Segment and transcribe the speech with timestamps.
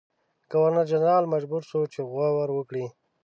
[0.51, 2.85] ګورنرجنرال مجبور شو چې غور وکړي.